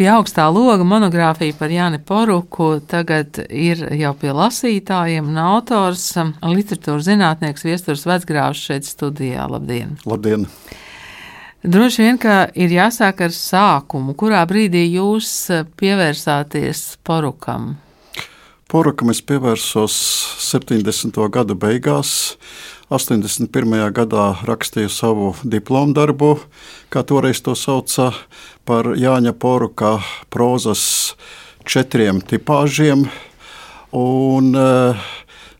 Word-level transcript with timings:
pie 0.00 0.06
augstā 0.08 0.46
loga 0.48 0.84
monogrāfija 0.88 1.52
par 1.58 1.68
Jāni 1.68 1.98
Poruku 2.00 2.78
tagad 2.88 3.36
ir 3.52 3.82
jau 4.00 4.14
pie 4.16 4.30
lasītājiem, 4.32 5.26
un 5.28 5.40
autors 5.42 6.06
um, 6.16 6.30
literatūras 6.40 7.04
zinātnieks 7.04 7.66
Viesturs 7.66 8.06
Vecgrāvs 8.08 8.62
šeit 8.64 8.88
studijā. 8.88 9.44
Labdien! 9.52 9.98
Labdien! 10.08 10.46
Droši 11.60 12.06
vien, 12.06 12.20
ka 12.22 12.38
ir 12.56 12.72
jāsāk 12.72 13.20
ar 13.26 13.36
sākumu. 13.36 14.16
Kurā 14.16 14.40
brīdī 14.48 14.86
jūs 14.86 15.28
uh, 15.52 15.66
pievērsāties 15.76 16.94
porukam? 17.04 17.74
Porukam 18.72 19.12
es 19.12 19.20
pievērsos 19.20 20.00
70. 20.48 21.20
gada 21.28 21.58
beigās. 21.60 22.38
81. 22.90 23.92
gadā 23.94 24.24
rakstīju 24.42 24.90
savu 24.90 25.28
diplomu 25.46 25.94
darbu, 25.94 26.32
kā 26.90 27.04
toreiz 27.06 27.38
to 27.38 27.54
sauca 27.54 28.08
par 28.66 28.98
Jāņa 28.98 29.30
Poruka 29.38 30.00
prozas 30.26 31.14
četriem 31.62 32.18
tipāžiem. 32.18 33.06
Un, 33.94 34.50
uh, 34.58 34.98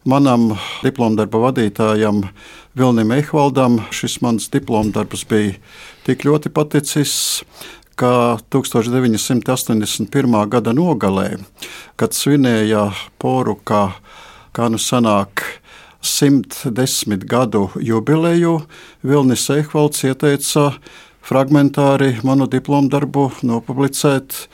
manam 0.03 0.59
diplomdarba 0.83 1.39
vadītājam 1.47 2.25
Vilnim 2.75 3.15
Eihvaldam 3.15 3.79
šis 3.95 4.19
mans 4.27 4.51
diplomdarbs 4.51 5.23
bija 5.31 5.55
tik 6.07 6.27
ļoti 6.27 6.51
paticis, 6.51 7.15
ka 7.95 8.43
1981. 8.51 10.49
gada 10.51 10.75
nogalē, 10.75 11.39
kad 11.95 12.11
svinēja 12.11 12.91
poru, 13.23 13.55
kā, 13.63 13.93
kā 14.51 14.67
nu 14.73 14.83
sanāk, 14.83 15.60
110 16.03 17.25
gadu 17.29 17.69
jubileju, 17.77 18.61
Vilnis 19.05 19.47
Eihvalds 19.53 20.05
ieteica 20.09 20.71
fragmentāri 21.27 22.15
manu 22.25 22.49
diplomu 22.49 22.89
darbu 22.93 23.29
nopublicēt 23.45 24.47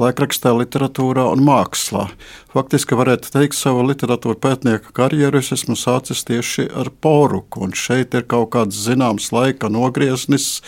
laikrakstā, 0.00 0.50
literatūrā 0.58 1.26
un 1.30 1.44
mākslā. 1.46 2.08
Faktiski 2.54 2.96
varētu 2.98 3.30
teikt, 3.34 3.56
savu 3.58 3.84
literatūru 3.86 4.38
pētnieka 4.42 4.94
karjeru 4.96 5.38
es 5.38 5.52
esmu 5.54 5.76
sācis 5.78 6.24
tieši 6.26 6.66
ar 6.74 6.90
poruku, 7.04 7.62
un 7.66 7.76
šeit 7.78 8.16
ir 8.16 8.26
kaut 8.30 8.50
kāds 8.56 8.80
zināms 8.88 9.30
laika 9.34 9.70
nogrieznis, 9.70 10.64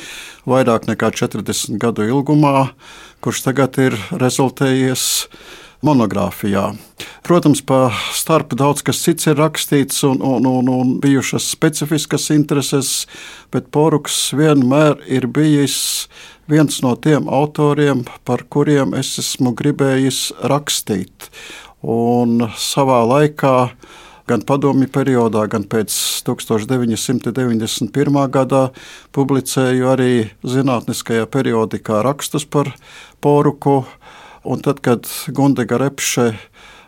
vairāk 0.46 0.86
nekā 0.90 1.10
40 1.16 1.80
gadu 1.82 2.06
ilgumā, 2.06 2.70
kurš 3.24 3.46
tagad 3.48 3.80
ir 3.82 3.98
rezultējies 4.14 5.06
monogrāfijā. 5.84 6.70
Protams, 7.26 7.60
pa 7.66 7.90
starpu 8.14 8.56
daudz 8.56 8.84
kas 8.86 9.02
cits 9.02 9.26
ir 9.26 9.36
rakstīts 9.40 10.04
un, 10.06 10.22
un, 10.22 10.46
un, 10.46 10.68
un 10.70 10.94
bijušas 11.02 11.50
specifiskas 11.52 12.30
intereses, 12.34 13.06
bet 13.52 13.70
Poruks 13.74 14.30
vienmēr 14.36 15.02
ir 15.10 15.26
bijis 15.26 16.06
viens 16.48 16.82
no 16.82 16.96
tiem 16.96 17.28
autoriem, 17.28 18.04
par 18.24 18.44
kuriem 18.48 18.94
es 18.94 19.18
esmu 19.22 19.54
gribējis 19.58 20.32
rakstīt. 20.46 21.30
Un 21.82 22.48
savā 22.58 23.02
laikā, 23.06 23.68
gan 24.26 24.42
padomju 24.46 24.88
periodā, 24.94 25.46
gan 25.50 25.64
pēc 25.70 25.92
1991. 26.26 28.30
gadā, 28.34 28.70
publicēju 29.14 29.90
arī 29.92 30.12
zinātniskajā 30.46 31.26
periodikā 31.30 32.02
rakstus 32.06 32.44
par 32.46 32.66
Poruku. 33.20 33.84
Un 34.46 34.60
tad, 34.62 34.78
kad 34.80 35.08
Gundega 35.34 35.78
Repše 35.82 36.30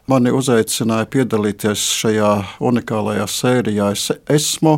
mani 0.06 0.30
uzaicināja 0.30 1.08
piedalīties 1.10 1.82
šajā 1.98 2.30
unikālajā 2.62 3.26
sērijā, 3.28 3.88
es 3.96 4.12
esmu 4.30 4.76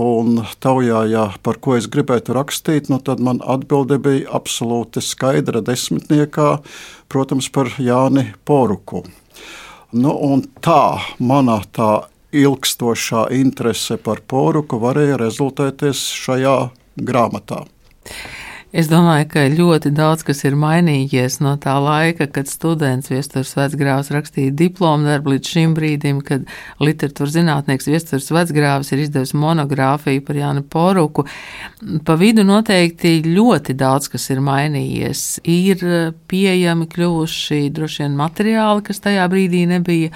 un 0.00 0.42
taujāja, 0.60 1.30
par 1.42 1.58
ko 1.64 1.78
es 1.78 1.88
gribētu 1.90 2.36
rakstīt, 2.36 2.90
nu 2.92 3.00
tad 3.00 3.22
man 3.24 3.40
atbilde 3.40 3.96
bija 4.04 4.28
absolūti 4.36 5.00
skaidra 5.02 5.64
desmitniekā, 5.64 6.50
protams, 7.08 7.48
par 7.48 7.72
Jāni 7.80 8.28
Poruku. 8.44 9.02
Nu, 9.96 10.12
tā 10.62 11.00
mana 11.18 11.58
tā 11.72 11.90
ilgstošā 12.30 13.30
interese 13.34 13.96
par 13.98 14.20
poruku 14.28 14.78
varēja 14.78 15.16
rezultēties 15.24 16.04
šajā 16.20 16.58
grāmatā. 17.00 17.64
Es 18.70 18.86
domāju, 18.86 19.24
ka 19.32 19.42
ļoti 19.50 19.90
daudz 19.90 20.22
kas 20.22 20.44
ir 20.46 20.54
mainījies 20.54 21.40
no 21.42 21.56
tā 21.58 21.72
laika, 21.82 22.28
kad 22.30 22.46
students 22.46 23.10
Viestures 23.10 23.56
Vecgrāvs 23.58 24.12
rakstīja 24.14 24.52
diplomu 24.54 25.08
darbu 25.10 25.32
līdz 25.32 25.50
šim 25.56 25.72
brīdim, 25.74 26.20
kad 26.22 26.44
literatūras 26.78 27.34
zinātnieks 27.34 27.90
Viestures 27.90 28.30
Vecgrāvs 28.30 28.92
ir 28.94 29.02
izdevis 29.02 29.34
monogrāfiju 29.34 30.22
par 30.22 30.38
Jānu 30.38 30.62
Poruku. 30.70 31.26
Pa 32.06 32.14
vidu 32.20 32.44
noteikti 32.46 33.16
ļoti 33.26 33.74
daudz 33.74 34.06
kas 34.12 34.28
ir 34.30 34.44
mainījies. 34.46 35.24
Ir 35.50 35.82
pieejami 36.30 36.86
kļuvuši 36.94 37.64
droši 37.74 38.04
vien 38.04 38.14
materiāli, 38.22 38.86
kas 38.86 39.02
tajā 39.02 39.26
brīdī 39.34 39.64
nebija 39.66 40.14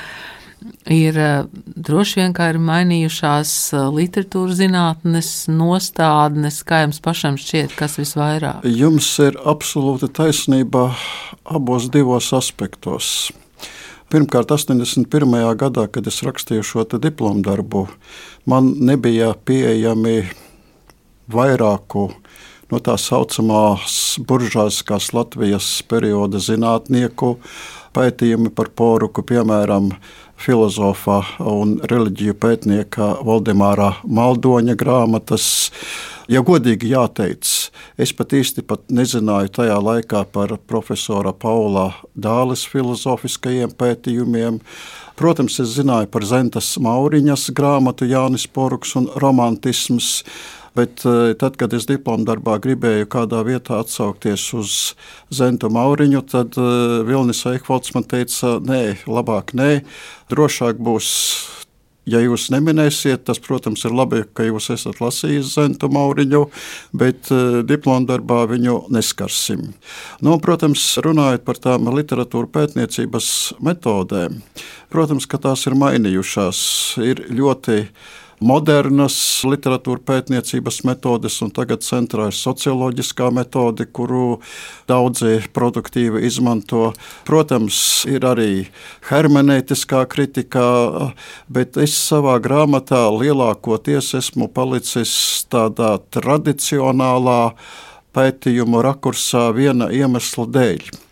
ir 0.91 1.19
eh, 1.19 1.45
droši 1.67 2.21
vien 2.21 2.35
kā 2.37 2.49
ir 2.53 2.59
mainījušās 2.63 3.53
eh, 3.75 3.87
literatūras 3.99 4.59
zinātnes 4.61 5.31
nostādnes, 5.53 6.63
kā 6.67 6.85
jums 6.85 7.01
pašam 7.05 7.39
šķiet, 7.41 7.77
kas 7.79 7.99
visvairāk? 8.01 8.67
Jums 8.69 9.09
ir 9.25 9.39
absolūta 9.45 10.09
taisnība 10.09 10.91
abos 11.45 11.91
divos 11.93 12.33
aspektos. 12.37 13.33
Pirmkārt, 14.13 14.53
81. 14.55 15.09
gadā, 15.59 15.87
kad 15.91 16.07
es 16.07 16.23
rakstīju 16.23 16.65
šo 16.65 16.85
diplomu 17.03 17.43
darbu, 17.43 17.87
man 18.47 18.75
nebija 18.85 19.33
pieejami 19.35 20.21
vairāku 21.33 22.11
no 22.71 22.81
tā 22.85 22.97
saucamās 23.01 24.19
buržāziskās 24.29 25.13
Latvijas 25.17 25.81
perioda 25.89 26.41
zinātnieku 26.43 27.35
pētījumi 27.95 28.51
par 28.55 28.71
poruku, 28.77 29.25
piemēram, 29.27 29.93
filozofa 30.41 31.21
un 31.41 31.79
reliģiju 31.91 32.35
pētnieka 32.41 33.11
Valdemāra 33.25 33.95
Maldoņa 34.05 34.77
grāmatas. 34.79 35.47
Ja 36.31 36.41
godīgi 36.41 36.89
jāteic, 36.89 37.45
es 38.01 38.13
pat 38.17 38.33
īsti 38.33 38.65
pat 38.65 38.87
nezināju 38.89 39.53
tajā 39.59 39.77
laikā 39.77 40.23
par 40.33 40.55
profesora 40.71 41.35
Paula 41.37 41.91
Dāles 42.17 42.65
filozofiskajiem 42.73 43.75
pētījumiem. 43.77 44.61
Protams, 45.21 45.61
es 45.61 45.77
zināju 45.77 46.09
par 46.11 46.25
Zentas 46.27 46.73
Mauriņas 46.81 47.51
grāmatu 47.55 48.09
Jānis 48.09 48.49
Poruks 48.49 48.97
un 48.99 49.11
romantisms, 49.21 50.23
Bet 50.75 51.05
eh, 51.07 51.33
tad, 51.39 51.59
kad 51.61 51.75
es 51.77 51.87
diplomu 51.87 52.27
darbā 52.27 52.59
gribēju 52.63 53.07
kādā 53.11 53.45
vietā 53.47 53.79
atsaukties 53.85 54.47
uz 54.59 54.79
Zentu 55.31 55.71
Mauriņu, 55.71 56.23
tad 56.31 56.59
eh, 56.59 57.03
Vilnis 57.07 57.45
Eikvalds 57.51 57.95
man 57.95 58.07
teica, 58.11 58.57
nē, 58.59 59.07
labāk 59.07 59.55
nē, 59.55 59.71
drošāk 60.35 60.83
būs 60.83 61.13
Ja 62.05 62.19
jūs 62.21 62.51
neminēsiet, 62.53 63.23
tas, 63.25 63.39
protams, 63.41 63.81
ir 63.89 63.95
labi, 63.97 64.21
ka 64.37 64.45
jūs 64.45 64.67
esat 64.75 64.99
lasījis 65.01 65.55
Zentu 65.55 65.89
Mauriņu, 65.89 66.43
bet 67.01 67.31
uh, 67.33 67.63
diplomdarbā 67.65 68.43
viņu 68.51 68.75
neskarsim. 68.93 69.71
Nu, 70.21 70.35
protams, 70.45 70.85
runājot 71.01 71.47
par 71.47 71.61
tām 71.65 71.89
literatūra 71.97 72.51
pētniecības 72.59 73.29
metodēm, 73.65 74.37
protams, 74.93 75.25
ka 75.25 75.41
tās 75.47 75.65
ir 75.65 75.79
mainījušās. 75.81 76.61
Ir 77.09 77.25
ļoti 77.41 77.79
modernas 78.43 79.17
literatūra 79.47 80.03
pētniecības 80.07 80.81
metodes, 80.89 81.37
un 81.45 81.53
tagad 81.55 81.85
centrā 81.87 82.29
ir 82.31 82.37
socioloģiskā 82.39 83.31
metode, 83.35 83.87
kuru 83.87 84.41
daudzi 84.91 85.41
produktīvi 85.55 86.25
izmanto. 86.27 86.93
Protams, 87.29 87.79
ir 88.11 88.27
arī 88.29 88.51
hermenētiskā 89.11 90.05
kritikā, 90.11 91.13
bet 91.49 91.79
es 91.81 91.97
savā 91.99 92.39
grāmatā 92.43 93.07
lielākoties 93.15 94.15
esmu 94.21 94.51
palicis 94.55 95.15
tādā 95.53 95.97
tradicionālā 96.15 97.41
pētījumu 98.15 98.85
rakursā 98.85 99.49
viena 99.57 99.91
iemesla 99.93 100.47
dēļ. 100.55 101.04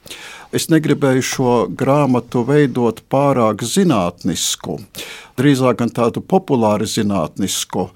Es 0.52 0.66
negribēju 0.68 1.22
šo 1.24 1.52
grāmatu 1.80 2.42
veidot 2.44 2.98
pārāk 3.08 3.62
zinātnisku, 3.64 4.76
drīzāk 5.40 5.78
gan 5.80 5.92
tādu 5.96 6.20
populāru 6.20 6.84
zinātnisku, 6.84 7.86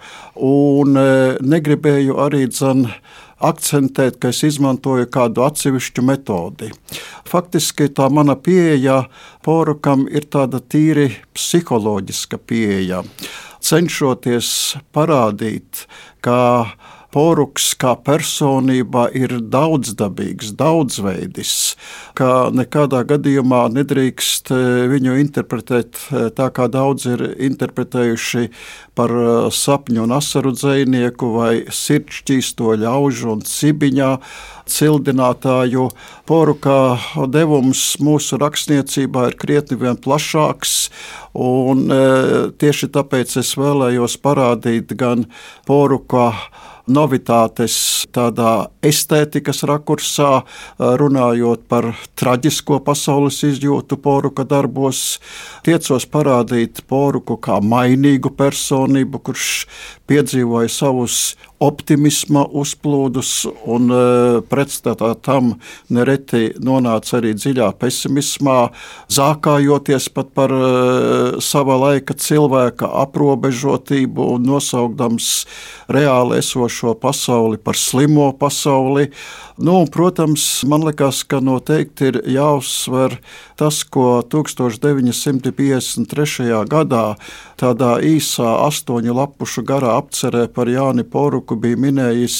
un 0.40 0.96
e, 0.96 1.10
negribēju 1.44 2.16
arī 2.24 2.46
dzan 2.48 2.86
akcentēt, 3.44 4.16
ka 4.22 4.32
es 4.32 4.40
izmantoju 4.48 5.10
kādu 5.12 5.44
atsevišķu 5.44 6.06
metodi. 6.08 6.70
Faktiski 7.28 7.90
tā 7.92 8.08
mana 8.08 8.38
pieeja 8.40 9.02
porukam 9.44 10.06
ir 10.08 10.24
tāda 10.24 10.62
tīri 10.64 11.10
psiholoģiska 11.36 12.40
pieeja, 12.40 13.02
cenšoties 13.60 14.48
parādīt, 14.96 15.84
ka 16.24 16.38
Poruks 17.14 17.70
kā 17.78 17.94
personība 18.02 19.06
ir 19.14 19.36
daudzdabīgs, 19.52 20.50
daudzveidīgs, 20.58 21.76
ka 22.18 22.48
nekādā 22.54 23.04
gadījumā 23.06 23.62
nedrīkst 23.76 24.50
e, 24.50 24.58
viņu 24.90 25.14
interpretēt 25.22 26.00
e, 26.10 26.24
tā, 26.34 26.50
kā 26.50 26.66
daudz 26.72 27.06
ir 27.12 27.22
interpretējuši 27.46 28.48
par 28.98 29.14
e, 29.14 29.30
sapņu 29.54 30.02
un 30.02 30.16
asaru 30.18 30.52
dzēnieku 30.56 31.30
vai 31.36 31.52
sirdsčīsto 31.70 32.74
ļaužu 32.82 33.32
un 33.36 33.46
cibiņā 33.46 34.12
cildinātāju. 34.66 35.88
Porukā 36.26 36.80
devums 37.30 37.86
mūsu 38.02 38.40
rakstniecībā 38.42 39.28
ir 39.30 39.38
krietni 39.38 39.78
vien 39.78 39.94
plašāks, 39.94 40.88
un 41.38 41.86
tieši 42.58 42.90
tāpēc 42.96 43.36
es 43.38 43.52
vēlējos 43.60 44.16
parādīt 44.24 44.96
gan 44.98 45.28
porukā 45.70 46.32
novitātes 46.86 48.06
tādā 48.14 48.68
estētikas 48.84 49.64
rakursā, 49.66 50.42
runājot 50.78 51.66
par 51.70 51.90
traģisko 52.18 52.80
pasaules 52.86 53.42
izjūtu 53.48 53.98
poruka 54.02 54.46
darbos, 54.48 55.18
tiecos 55.66 56.06
parādīt 56.10 56.84
poruku 56.88 57.38
kā 57.42 57.58
mainīgu 57.60 58.32
personību, 58.38 59.22
kurš 59.26 59.50
piedzīvoja 60.06 60.70
savus 60.70 61.34
optimisma 61.62 62.42
uzplūdus, 62.52 63.46
un 63.64 63.88
pretstatā 64.50 65.14
tam 65.24 65.54
nereti 65.88 66.52
nonāca 66.60 67.16
arī 67.20 67.34
dziļā 67.36 67.72
pesimismā, 67.80 68.70
zākājoties 69.12 70.08
pat 70.12 70.26
par 70.36 70.50
sava 71.44 71.76
laika 71.80 72.12
cilvēka 72.12 72.86
aprobežotību 73.06 74.20
un 74.36 74.42
nosaukdams 74.50 75.46
reāli 75.92 76.38
esošo 76.42 76.94
pasauli 77.00 77.56
par 77.56 77.76
slimo 77.80 78.32
pasauli. 78.36 79.10
Nu, 79.56 79.86
protams, 79.88 80.64
man 80.68 80.84
liekas, 80.84 81.24
ka 81.24 81.40
noteikti 81.40 82.04
ir 82.10 82.20
jāuzsver 82.28 83.16
tas, 83.56 83.80
ko 83.88 84.20
1953. 84.20 85.48
gadā 86.68 87.16
tādā 87.56 87.96
īsā 88.04 88.60
astoņu 88.66 89.16
lapušu 89.16 89.64
garā 89.64 89.95
apcerē 89.96 90.46
par 90.52 90.70
Jāni 90.70 91.04
Poruku 91.08 91.56
bija 91.60 91.78
minējis 91.80 92.38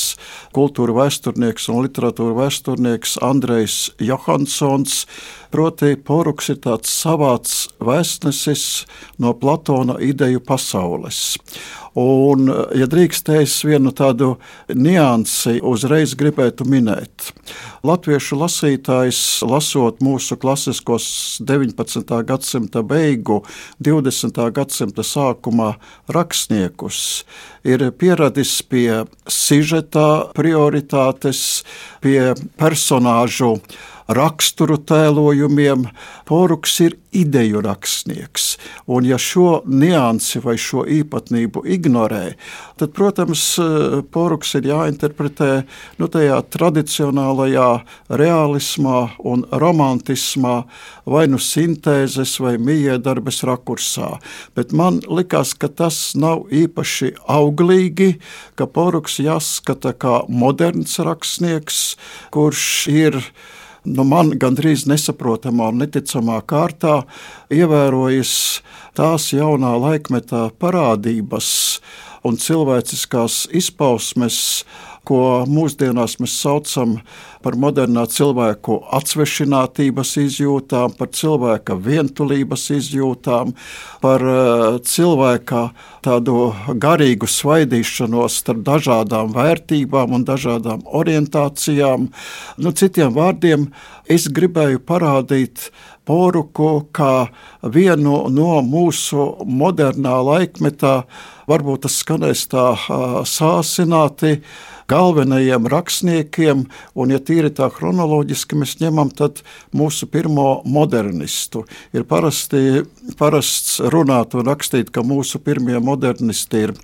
kultūra 0.56 0.94
vēsturnieks 1.00 1.68
un 1.72 1.82
literatūra 1.86 2.36
vēsturnieks 2.42 3.16
Andrejs 3.24 3.78
Johansons. 4.02 5.04
Proti, 5.50 5.94
Poruks 5.96 6.50
ir 6.52 6.60
tāds 6.64 6.90
savāds 6.90 7.66
vēstnesis 7.82 8.86
no 9.22 9.34
Platona 9.38 9.98
ideju 10.02 10.42
pasaules. 10.46 11.36
Un, 11.96 12.50
ja 12.76 12.84
drīkstēs 12.92 13.54
vienu 13.64 13.88
tādu 13.96 14.34
niansi, 14.68 15.56
uzreiz 15.64 16.12
gribētu 16.18 16.66
minēt. 16.68 17.30
Latviešu 17.86 18.36
lasītājs, 18.36 19.20
lasot 19.48 20.02
mūsu 20.04 20.36
klasiskos 20.36 21.06
19. 21.40 22.18
gadsimta 22.28 22.84
beigu, 22.84 23.40
20. 23.80 24.42
gadsimta 24.52 25.06
sākumā 25.06 25.72
rakstniekus, 26.12 27.00
ir 27.64 27.88
pieradis 27.96 28.58
pie 28.60 29.06
sižeta 29.24 30.34
prioritātes, 30.36 31.62
pie 32.04 32.34
personāžu 32.60 33.54
raksturu 34.08 34.78
tēlojumiem. 34.86 35.88
Poruks 36.26 36.78
ir 36.84 36.96
ideju 37.16 37.62
rakstnieks, 37.64 38.56
un 38.86 39.06
ja 39.08 39.16
šo 39.18 39.62
niansi 39.66 40.40
vai 40.44 40.56
šo 40.60 40.84
īpatnību 40.84 41.62
ignorē, 41.76 42.34
tad, 42.76 42.92
protams, 42.96 43.44
Poruks 44.12 44.52
ir 44.58 44.68
jāinterpretē 44.68 45.50
nu, 46.00 46.10
tajā 46.12 46.38
tradicionālajā 46.52 47.70
realismā 48.20 49.00
un 49.24 49.46
romantismā, 49.48 50.56
vai 51.06 51.24
nu 51.30 51.40
sintēzes 51.40 52.36
vai 52.42 52.56
mijiedarbes 52.60 53.42
rakursā. 53.48 54.16
Bet 54.58 54.74
man 54.76 55.00
likās, 55.08 55.54
ka 55.56 55.70
tas 55.72 56.12
nav 56.18 56.50
īpaši 56.52 57.14
auglīgi, 57.32 58.16
ka 58.58 58.68
Poruks 58.68 59.20
jāskata 59.22 59.94
kā 59.96 60.20
moderns 60.28 60.98
rakstnieks, 61.00 61.84
kurš 62.34 62.66
ir 62.92 63.22
nu, 63.86 64.04
man 64.06 64.32
gandrīz 64.40 64.86
nesaprotamā 64.90 65.70
un 65.72 65.80
neticamā 65.84 66.40
kārtā 66.48 67.00
ievērojis 67.54 68.34
tās 68.98 69.30
jaunā 69.34 69.74
laikmetā 69.80 70.48
parādības 70.60 71.48
un 72.26 72.38
cilvēciskās 72.42 73.44
izpausmes, 73.54 74.38
ko 75.06 75.20
mūsdienās 75.48 76.18
mēs 76.22 76.34
saucam 76.42 76.96
par 77.44 77.56
modernā 77.62 78.06
cilvēku 78.10 78.80
atsvešinātības 78.96 80.16
izjūtām, 80.24 80.96
par 80.98 81.12
cilvēka 81.14 81.76
vientulības 81.78 82.68
izjūtām, 82.74 83.52
par 84.02 84.24
uh, 84.26 84.78
cilvēka 84.82 85.68
tādu 86.06 86.50
garīgu 86.82 87.28
svaidīšanos 87.30 88.40
starp 88.42 88.64
dažādām 88.66 89.30
vērtībām 89.36 90.16
un 90.18 90.26
dažādām 90.26 90.82
orientācijām. 90.86 92.08
Nu, 92.58 92.74
citiem 92.74 93.14
vārdiem, 93.14 93.70
es 94.10 94.26
gribēju 94.30 94.82
parādīt 94.86 95.70
poruku 96.06 96.86
kā 96.94 97.28
vienu 97.62 98.26
no 98.30 98.60
mūsu 98.62 99.26
modernā 99.46 100.20
laikmetā, 100.22 101.00
varbūt 101.50 101.86
tas 101.86 101.98
skanēs 102.02 102.46
tā 102.52 102.68
sāsināti, 103.26 104.38
galvenajiem 104.90 105.66
rakstniekiem, 105.70 106.64
un, 106.94 107.12
ja 107.12 107.18
tīri 107.22 107.50
tā 107.54 107.68
chronoloģiski 107.74 108.58
mēs 108.60 108.76
ņemam, 108.80 109.10
tad 109.16 109.42
mūsu 109.76 110.08
pirmo 110.10 110.62
modernistu. 110.64 111.64
Ir 111.96 112.06
parasti, 112.08 112.84
parasts 113.18 113.80
runāt 113.92 114.36
un 114.38 114.46
rakstīt, 114.46 114.92
ka 114.94 115.04
mūsu 115.06 115.40
pirmie 115.42 115.78
modernisti 115.82 116.66
ir 116.68 116.74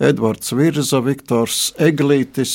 Edvards 0.00 0.54
Virza, 0.56 1.02
Viktors 1.04 1.70
Eglītis, 1.80 2.54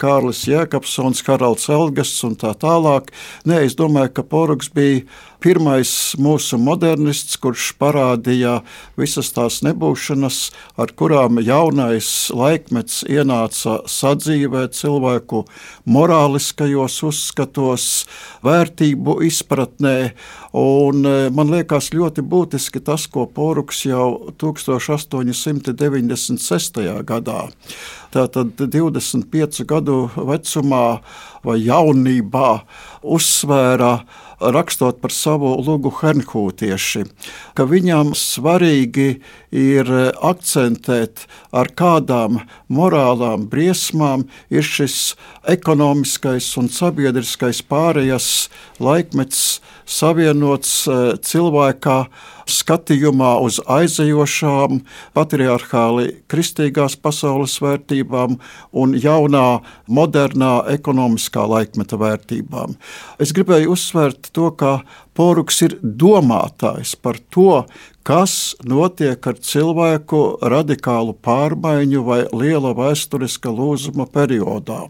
Kārlis 0.00 0.44
Jēkabsons, 0.50 1.24
Haralds 1.28 1.70
Elgasts 1.72 2.24
un 2.26 2.36
tā 2.40 2.52
tālāk. 2.58 3.12
Nē, 3.48 3.64
es 3.68 3.78
domāju, 3.78 4.12
ka 4.18 4.26
Poruks 4.28 4.70
bija 4.74 5.04
pirmais 5.44 6.16
mūsu 6.16 6.56
modernists, 6.56 7.36
kurš 7.36 7.76
parādīja 7.76 8.64
visas 8.96 9.28
tās 9.36 9.60
nebūšanas, 9.66 10.38
ar 10.80 10.88
kurām 10.96 11.36
jaunais 11.44 12.32
laikmets 12.32 13.04
ienāca 13.04 13.84
sadzīvē 13.90 14.72
cilvēku 14.72 15.44
morāliskajos 15.84 17.02
uzskatos, 17.10 18.08
vērtību 18.46 19.20
izpratnē. 19.28 20.16
Un 20.54 21.02
e, 21.04 21.30
man 21.34 21.50
liekas 21.52 21.90
ļoti 21.92 22.22
būtiski 22.24 22.80
tas, 22.86 23.06
ko 23.10 23.26
Poruks 23.26 23.84
jau 23.84 24.30
1896. 24.40 26.78
gadā, 27.04 27.48
tātad 28.14 28.54
25 28.62 29.64
gadu 29.68 30.10
vecumā 30.16 31.00
vai 31.44 31.58
jaunībā, 31.60 32.60
uzsvēra 33.02 34.04
rakstot 34.52 35.00
par 35.00 35.12
savu 35.14 35.54
lugu 35.64 35.92
Hernhūtieši, 35.94 37.04
ka 37.56 37.66
viņam 37.68 38.12
svarīgi 38.18 39.20
ir 39.54 39.88
akcentēt, 40.18 41.24
ar 41.54 41.70
kādām 41.78 42.40
morālām 42.66 43.46
briesmām 43.50 44.26
ir 44.50 44.66
šis 44.66 45.14
ekonomiskais 45.48 46.48
un 46.58 46.68
sabiedriskais 46.72 47.62
pārējas 47.70 48.48
laikmets 48.82 49.60
savienots 49.84 50.84
eh, 50.88 51.02
cilvēkā 51.20 51.98
skatījumā 52.50 53.30
uz 53.44 53.56
aizejošām, 53.72 54.82
patriarchāli 55.16 56.10
kristīgās 56.28 56.96
pasaules 57.00 57.56
vērtībām 57.64 58.36
un 58.76 58.92
jaunā, 59.00 59.62
modernā 59.88 60.52
ekonomiskā 60.74 61.46
laikmeta 61.48 61.96
vērtībām. 62.00 62.76
Es 63.22 63.32
gribēju 63.36 63.72
uzsvērt 63.76 64.28
to, 64.36 64.50
ka 64.52 64.76
Poruks 65.14 65.60
ir 65.62 65.76
domātājs 65.82 66.96
par 66.98 67.20
to, 67.30 67.62
kas 68.04 68.54
notiek 68.66 69.24
ar 69.30 69.38
cilvēku 69.40 70.20
radikālu 70.42 71.14
pārmaiņu 71.24 72.02
vai 72.04 72.18
liela 72.36 72.74
vēsturiska 72.76 73.52
lūzuma 73.54 74.08
periodā. 74.10 74.82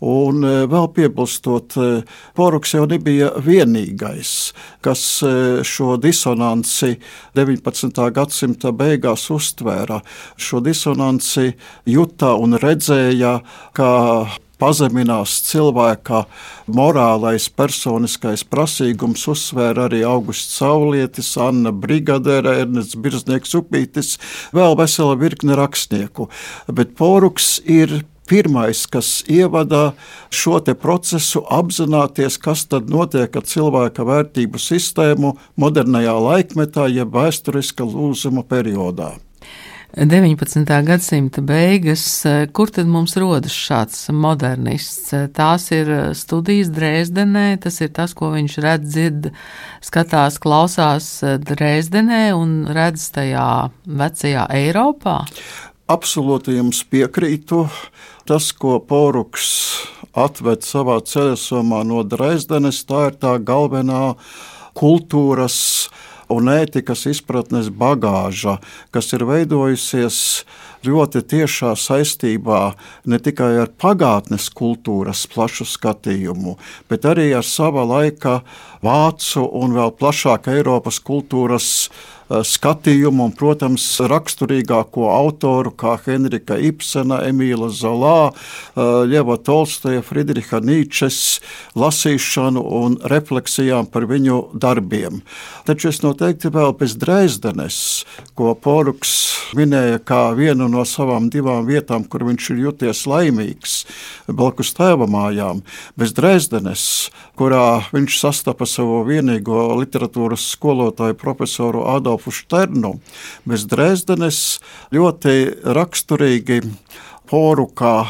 Un 0.00 0.40
e, 0.48 0.52
vēl 0.70 0.88
piebilstot, 0.96 1.76
e, 1.76 2.02
Poruks 2.34 2.72
jau 2.74 2.86
nebija 2.90 3.34
vienīgais, 3.44 4.34
kas 4.80 5.04
e, 5.22 5.32
šo 5.66 5.98
disonanci 6.00 6.96
19. 7.36 8.04
gadsimta 8.16 8.72
beigās 8.72 9.28
uztvēra. 9.30 10.00
Šo 10.40 10.64
disonanci 10.64 11.52
jutā 11.84 12.32
un 12.40 12.56
redzēja, 12.58 13.38
kā 13.76 13.92
pazeminās 14.60 15.38
cilvēka 15.48 16.24
morālais, 16.70 17.48
personiskais 17.56 18.44
prasīgums, 18.46 19.26
uzsvēra 19.32 19.88
arī 19.88 20.04
Augusts 20.06 20.60
Saulietis, 20.60 21.32
Anna 21.40 21.72
Brigadere, 21.72 22.60
Ernests 22.64 22.98
Birznieks 23.00 23.56
Upītis, 23.58 24.16
vēl 24.56 24.76
vesela 24.78 25.16
virkne 25.20 25.56
rakstnieku. 25.58 26.28
Bet 26.68 26.96
Poruks 27.00 27.58
ir 27.64 28.02
pirmais, 28.30 28.84
kas 28.86 29.24
ievada 29.26 29.94
šo 30.30 30.60
procesu, 30.78 31.42
apzināties, 31.50 32.38
kas 32.38 32.66
tad 32.70 32.90
notiek 32.90 33.34
ar 33.36 33.42
cilvēka 33.42 34.06
vērtību 34.06 34.60
sistēmu 34.60 35.34
modernajā 35.58 36.14
laikmetā, 36.28 36.86
jeb 36.94 37.10
vēsturiska 37.16 37.88
lūzuma 37.88 38.46
periodā. 38.46 39.16
19. 39.96 40.82
gadsimta 40.86 41.42
beigas, 41.42 42.22
kur 42.54 42.70
tad 42.70 42.86
mums 42.86 43.16
rodas 43.18 43.54
šāds 43.56 44.04
modernists? 44.14 45.10
Tās 45.34 45.64
ir 45.74 45.90
studijas 46.14 46.70
Dresdenē, 46.70 47.58
tas 47.58 47.80
ir 47.82 47.90
tas, 47.96 48.14
ko 48.14 48.30
viņš 48.36 48.54
redz, 48.62 48.86
dzird, 48.86 49.30
skatās, 49.82 50.38
klausās 50.38 51.08
Dresdenē 51.42 52.28
un 52.38 52.68
redz 52.70 53.08
tajā 53.16 53.48
vecajā 53.82 54.46
Eiropā. 54.60 55.24
Absolūti 55.90 56.54
jums 56.54 56.84
piekrītu. 56.86 57.64
Tas, 58.30 58.52
ko 58.54 58.78
Poruks 58.78 59.48
atved 60.14 60.62
savā 60.62 61.00
ceļosumā 61.02 61.82
no 61.88 62.04
Dresdenes, 62.06 62.84
tā 62.86 63.08
ir 63.10 63.18
tā 63.18 63.34
galvenā 63.42 64.12
kultūras 64.78 65.90
un 66.30 66.50
ētikas 66.52 67.06
izpratnes 67.10 67.70
bagāža, 67.74 68.58
kas 68.94 69.10
ir 69.16 69.26
veidojusies 69.28 70.20
ļoti 70.86 71.22
tiešā 71.32 71.74
saistībā 71.76 72.60
ne 73.10 73.18
tikai 73.20 73.50
ar 73.64 73.72
pagātnes 73.80 74.48
kultūras 74.56 75.26
plašu 75.30 75.66
skatījumu, 75.68 76.56
bet 76.88 77.04
arī 77.08 77.30
ar 77.36 77.44
sava 77.46 77.84
laika 77.84 78.40
vācu 78.84 79.44
un 79.60 79.76
vēl 79.76 79.92
plašāk 80.00 80.48
Eiropas 80.54 81.02
kultūras 81.04 81.90
skatījumu, 82.30 83.26
un, 83.26 83.32
protams, 83.34 83.84
raksturīgāko 84.10 85.08
autoru 85.10 85.72
kā 85.74 85.96
Henrika 86.04 86.54
Ibsena, 86.62 87.20
Emīla 87.26 87.70
Zolā, 87.74 88.30
Ļeva 88.76 89.36
eh, 89.36 89.42
Tolstoja, 89.46 90.04
Friedriha 90.06 90.60
Nīčes 90.62 91.40
lasīšanu 91.78 92.62
un 92.62 92.96
refleksijām 93.10 93.90
par 93.90 94.06
viņu 94.10 94.40
darbiem. 94.54 95.24
Taču 95.66 95.90
es 95.90 96.02
noteikti 96.04 96.52
vēl 96.54 96.76
bez 96.78 96.94
Dresdenes, 97.00 97.80
ko 98.38 98.54
Poruks 98.54 99.16
minēja 99.58 99.98
kā 100.06 100.22
vienu 100.38 100.68
no 100.70 100.84
savām 100.86 101.26
divām 101.32 101.66
vietām, 101.66 102.06
kur 102.06 102.22
viņš 102.28 102.50
ir 102.54 102.62
juties 102.68 103.02
laimīgs, 103.10 103.80
blakus 104.30 104.70
tēva 104.78 105.10
mājām, 105.10 105.64
bez 105.98 106.14
Dresdenes, 106.14 107.10
kurā 107.34 107.82
viņš 107.90 108.20
sastapa 108.20 108.68
savu 108.68 109.00
vienīgo 109.08 109.66
literatūras 109.80 110.44
skolotāju 110.54 111.18
profesoru 111.18 111.86
Adolfu 111.90 112.19
Adolfu 112.20 112.30
Šternu, 112.36 112.98
bez 113.48 113.64
Dresdenes 113.64 114.60
ļoti 114.92 115.64
raksturīgi 115.64 116.60
porukā 117.30 118.04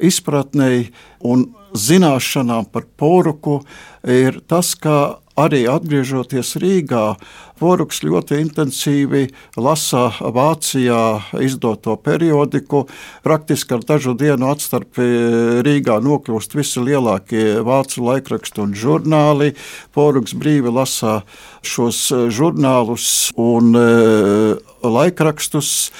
izpratnei 0.00 0.88
un 1.20 1.50
zināšanām 1.76 2.70
par 2.72 2.86
poruku 2.96 3.60
ir 4.08 4.40
tas, 4.48 4.72
ka 4.74 5.20
arī 5.36 5.66
atgriežoties 5.68 6.56
Rīgā, 6.56 7.16
Poruks 7.60 7.98
ļoti 8.00 8.38
intensīvi 8.40 9.26
lasa 9.60 10.06
Vācijā 10.32 11.00
izdoto 11.44 11.92
periodiku. 12.00 12.86
Praktiski 13.20 13.74
ar 13.76 13.82
dažu 13.84 14.14
dienu 14.16 14.48
atstarpi 14.48 15.04
Rīgā 15.66 15.98
nokļūst 16.00 16.56
visi 16.56 16.80
lielākie 16.80 17.60
vācu 17.66 18.06
laikraksti 18.06 18.64
un 18.64 18.72
žurnāli. 18.72 19.52
Poruks 19.92 20.32
brīvi 20.40 20.72
lasa 20.72 21.18
šos 21.60 22.06
žurnālus 22.32 23.10
un 23.36 23.76
e, 23.76 23.84
laikrakstus, 24.80 25.90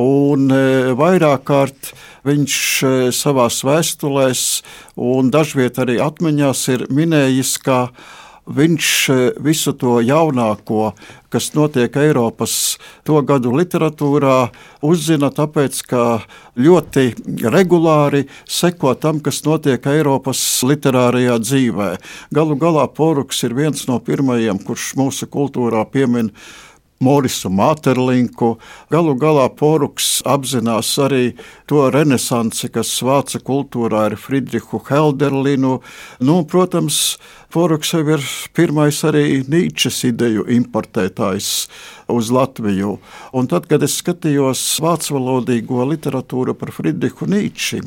un 0.00 0.48
e, 0.48 0.62
vairāk 0.96 1.44
kārt 1.50 1.92
viņš 2.24 2.56
e, 2.80 2.94
savā 3.12 3.50
vēstulēs 3.52 4.46
un 4.96 5.28
dažviet 5.32 5.82
arī 5.84 5.98
atmiņās 6.00 6.64
ir 6.72 6.86
minējis, 6.88 7.58
ka 7.60 7.80
viņš 8.46 8.86
e, 9.10 9.18
visu 9.42 9.72
to 9.76 9.98
jaunāko, 10.04 10.92
kas 11.30 11.50
notiek 11.54 11.94
Eiropas 12.00 12.78
to 13.06 13.20
gadu 13.26 13.52
literatūrā, 13.54 14.50
uzzina 14.86 15.30
tāpēc, 15.34 15.82
ka 15.86 16.04
ļoti 16.58 17.06
regulāri 17.52 18.24
seko 18.48 18.94
tam, 18.98 19.20
kas 19.24 19.42
notiek 19.46 19.84
Eiropas 19.92 20.40
literārajā 20.66 21.38
dzīvē. 21.44 21.90
Galu 22.34 22.58
galā 22.60 22.88
Poruks 22.88 23.44
ir 23.46 23.54
viens 23.58 23.86
no 23.90 24.00
pirmajiem, 24.02 24.62
kurš 24.64 24.94
mūsu 24.98 25.30
kultūrā 25.30 25.84
piemin 25.90 26.32
Morisu 27.00 27.48
Māterlinku. 27.48 28.58
Galu 28.92 29.14
galā 29.16 29.46
Poruks 29.56 30.18
apzinās 30.28 30.90
arī 31.00 31.30
to 31.64 31.86
renesansi, 31.88 32.68
kas 32.68 32.90
vācu 33.00 33.40
kultūrā 33.46 34.02
ir 34.10 34.16
Friedrihu 34.20 34.82
Helderlinu. 34.84 35.78
Nu, 36.20 36.36
protams, 36.44 37.16
Poruks 37.48 37.94
jau 37.96 38.04
ir 38.04 38.28
pirmais 38.52 39.00
arī 39.08 39.40
Nīčes 39.48 40.02
ideju 40.10 40.44
importētājs 40.52 41.50
uz 42.12 42.28
Latviju. 42.36 42.98
Un 43.32 43.48
tad, 43.48 43.64
kad 43.72 43.80
es 43.80 43.96
skatījos 44.04 44.68
vācu 44.84 45.16
valodīgo 45.16 45.88
literatūru 45.88 46.52
par 46.52 46.76
Friedrihu 46.76 47.32
Nīči, 47.32 47.80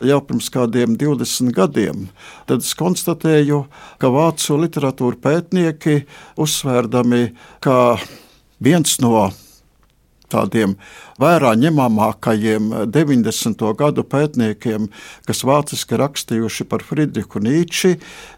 jau 0.00 0.22
pirms 0.24 0.48
kādiem 0.56 0.96
20 0.96 1.52
gadiem, 1.52 2.06
tad 2.48 2.64
es 2.64 2.72
konstatēju, 2.72 3.66
ka 4.00 4.16
vācu 4.16 4.62
literatūra 4.64 5.26
pētnieki 5.28 6.06
uzsvērdami, 6.40 7.26
ka 7.60 7.76
viens 8.58 9.00
no 9.00 9.45
tādiem 10.32 10.74
vērā 11.20 11.54
ņemamākajiem 11.60 12.72
90. 12.92 13.64
gadu 13.78 14.04
pētniekiem, 14.06 14.88
kas 15.28 15.42
vāciski 15.46 15.98
rakstījuši 16.00 16.66
par 16.68 16.84
Friedrichu 16.84 17.40
Nīči, 17.42 17.94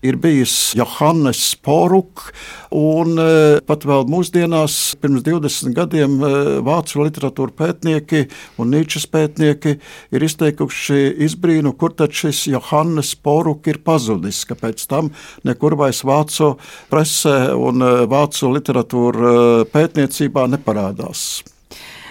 ir 0.07 0.19
bijis 0.21 0.55
Johannes 0.79 1.43
Poruk. 1.65 2.29
Un 2.75 3.19
e, 3.19 3.29
pat 3.67 3.87
vēl 3.89 4.07
mūsdienās, 4.11 4.77
pirms 5.03 5.25
20 5.27 5.75
gadiem, 5.77 6.19
e, 6.21 6.33
vācu 6.67 7.03
literatūra 7.03 7.57
pētnieki 7.59 8.25
un 8.61 8.73
Nīčes 8.75 9.09
pētnieki 9.11 9.79
ir 10.15 10.29
izteikuši 10.29 11.03
izbrīnu, 11.27 11.75
kur 11.79 11.97
tad 11.99 12.15
šis 12.15 12.47
Johannes 12.53 13.15
Poruk 13.17 13.67
ir 13.71 13.83
pazudis, 13.85 14.45
ka 14.49 14.59
pēc 14.59 14.87
tam 14.91 15.13
nekur 15.49 15.79
vairs 15.81 16.05
vācu 16.07 16.55
presē 16.93 17.39
un 17.59 17.83
vācu 18.11 18.53
literatūra 18.55 19.37
pētniecībā 19.73 20.47
neparādās. 20.55 21.29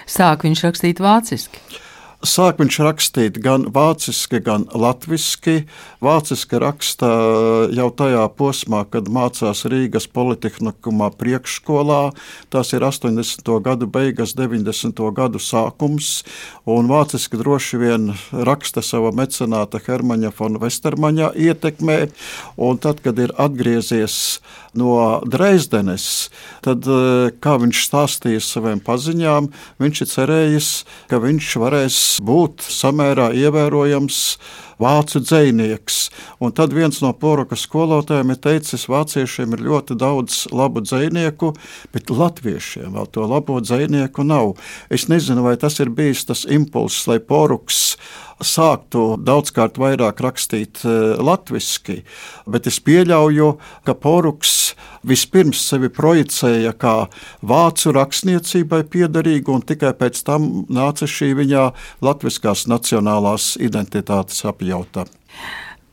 Sāk 0.07 0.47
viņš 0.47 0.63
rakstīt 0.69 1.03
vāciski. 1.03 1.83
Sāk 2.25 2.57
viņš 2.57 2.75
rakstīt 2.81 3.35
gan 3.45 3.67
vāciski, 3.69 4.39
gan 4.41 4.63
latviešu. 4.73 5.67
Vāciski 6.01 6.57
raksta 6.57 7.09
jau 7.69 7.87
tajā 7.93 8.23
posmā, 8.33 8.79
kad 8.89 9.05
mācās 9.13 9.61
Rīgas 9.69 10.07
Politehnikumā 10.09 11.11
priekšskolā. 11.13 12.15
Tas 12.49 12.73
ir 12.73 12.81
80. 12.87 13.53
gadu 13.61 13.85
beigas, 13.85 14.33
90. 14.33 14.97
gadu 15.13 15.37
sākums. 15.37 16.23
Vāciski 16.65 17.37
droši 17.37 17.81
vien 17.85 18.09
raksta 18.33 18.81
sava 18.81 19.13
mecenāta 19.13 19.77
Hermaņa 19.77 20.33
von 20.39 20.57
Westermaņa 20.63 21.35
ietekmē. 21.37 21.99
Tad, 22.81 23.05
kad 23.05 23.21
ir 23.21 23.35
atgriezies 23.37 24.39
no 24.77 25.19
Dresdenes, 25.25 26.29
tad, 26.65 26.85
eh, 26.87 27.31
kā 27.41 27.57
viņš 27.61 27.83
stāstīja 27.87 28.43
saviem 28.43 28.79
paziņām, 28.83 29.49
viņš 29.81 30.01
ir 30.01 30.11
cerējis, 30.13 30.69
ka 31.09 31.19
viņš 31.23 31.51
varēs 31.63 31.99
būt 32.21 32.63
samērā 32.63 33.31
ievērojams 33.33 34.21
vācu 34.81 35.21
dzinieks. 35.21 36.09
Un 36.39 36.53
tad 36.53 36.73
viens 36.73 37.01
no 37.01 37.11
poroka 37.17 37.57
skolotājiem 37.57 38.33
ir 38.33 38.41
teicis, 38.41 38.85
ka 38.85 38.99
vāciešiem 38.99 39.57
ir 39.57 39.65
ļoti 39.65 39.97
daudz 39.97 40.45
labu 40.53 40.83
dzinieku, 40.85 41.53
bet 41.93 42.13
latviešiem 42.13 42.93
vēl 42.97 43.09
to 43.11 43.25
labo 43.25 43.59
dzinieku 43.61 44.25
nav. 44.27 44.55
Es 44.93 45.07
nezinu, 45.09 45.43
vai 45.45 45.57
tas 45.57 45.79
ir 45.81 45.89
bijis 45.89 46.27
tas 46.29 46.45
impulss, 46.45 47.07
lai 47.09 47.19
poruks 47.19 47.97
sāktu 48.43 49.17
daudzkārt 49.21 49.79
vairāk 49.81 50.21
rakstīt 50.21 50.83
uh, 50.85 51.15
latviešu, 51.17 52.01
bet 52.49 52.67
es 52.69 52.79
pieļauju, 52.83 53.51
ka 53.85 53.95
poruks 53.97 54.75
vispirms 55.07 55.61
sevi 55.69 55.89
projicēja 55.93 56.73
kā 56.77 56.95
vācu 57.41 57.93
rakstniecībai 57.95 58.83
piederīgu, 58.91 59.53
un 59.57 59.65
tikai 59.65 59.93
pēc 59.97 60.23
tam 60.27 60.65
nāca 60.69 61.07
šī 61.09 61.33
viņa 61.37 61.69
latviskās 62.05 62.67
nacionālās 62.69 63.55
identitātes 63.61 64.43
apjauta. 64.47 65.07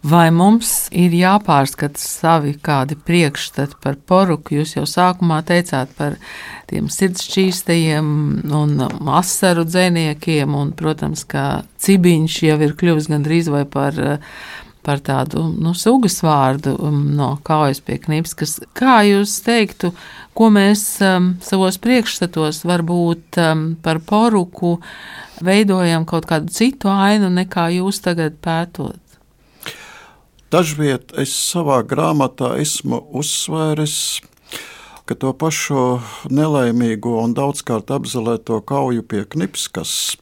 Vai 0.04 0.26
mums 0.28 0.90
ir 0.92 1.14
jāpārskata 1.16 1.96
savi 1.96 2.50
kādi 2.60 2.96
priekšstati 3.08 3.78
par 3.80 3.96
poruku? 3.96 4.58
Jūs 4.58 4.74
jau 4.76 4.84
sākumā 4.84 5.38
teicāt 5.48 5.94
par 5.96 6.18
tiem 6.68 6.90
sirdsčīstajiem 6.92 8.10
un 8.52 8.74
asaru 9.16 9.64
dzēniekiem, 9.64 10.52
un, 10.60 10.74
protams, 10.76 11.24
ka 11.24 11.62
cibiņš 11.80 12.36
jau 12.50 12.58
ir 12.66 12.76
kļuvis 12.76 13.08
gandrīz 13.14 13.48
vai 13.54 13.64
par 13.64 13.96
par 14.84 15.00
tādu 15.00 15.46
nu, 15.56 15.72
sugas 15.72 16.18
vārdu 16.20 16.74
um, 16.76 16.98
no 17.16 17.30
kaujas 17.46 17.80
pie 17.80 17.96
knipskas. 18.02 18.58
Kā 18.76 18.98
jūs 19.08 19.38
teiktu, 19.46 19.94
ko 20.36 20.50
mēs 20.52 20.82
um, 21.00 21.30
savos 21.44 21.78
priekšstatos 21.80 22.60
varbūt 22.68 23.40
um, 23.40 23.62
par 23.80 24.02
poruku 24.04 24.76
veidojam 25.44 26.04
kaut 26.04 26.28
kādu 26.28 26.52
citu 26.52 26.92
ainu 26.92 27.32
nekā 27.32 27.70
jūs 27.78 28.02
tagad 28.04 28.36
pētot? 28.44 29.00
Dažviet 30.52 31.14
es 31.18 31.32
savā 31.32 31.80
grāmatā 31.88 32.54
esmu 32.60 33.00
uzsvēris, 33.16 33.96
ka 35.04 35.16
to 35.16 35.32
pašu 35.36 36.00
nelaimīgo 36.32 37.16
un 37.22 37.34
daudzkārt 37.36 37.92
apzelēto 37.94 38.60
kauju 38.64 39.04
pie 39.08 39.24
knipskas 39.28 40.16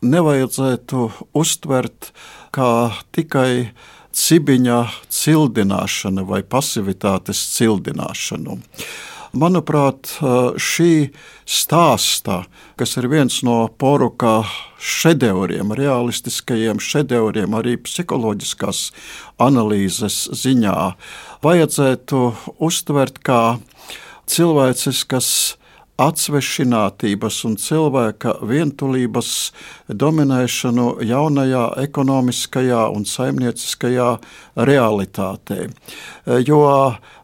nevajadzētu 0.00 1.06
uztvert 1.36 2.12
kā 2.54 2.70
tikai 3.12 3.72
cibiņa 4.16 4.80
cildināšana 5.12 6.24
vai 6.26 6.42
pasivitātes 6.42 7.42
cildināšanu. 7.56 8.58
Manuprāt, 9.30 10.10
šī 10.58 11.12
stāsta, 11.46 12.40
kas 12.74 12.96
ir 12.98 13.06
viens 13.12 13.36
no 13.46 13.68
poruka 13.78 14.40
šedevriem, 14.82 15.70
realistiskajiem 15.78 16.80
šedevriem, 16.82 17.54
arī 17.54 17.76
psiholoģiskās 17.78 18.88
analīzes 19.38 20.24
ziņā, 20.34 20.76
vajadzētu 21.46 22.24
uztvert 22.58 23.22
kā 23.22 23.60
cilvēciskas 24.26 25.30
atsvešinātības 26.00 27.38
un 27.46 27.56
cilvēka 27.60 28.38
vientulības 28.48 29.30
dominēšanu 30.02 30.86
jaunajā 31.06 31.64
ekonomiskajā 31.84 32.86
un 32.94 33.06
saimnieciskajā 33.08 34.10
realitātē. 34.70 35.68
Jo 36.48 36.62